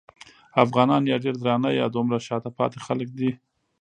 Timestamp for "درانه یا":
1.43-1.85